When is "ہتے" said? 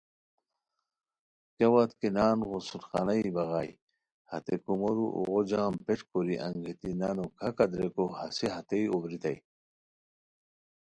4.29-4.55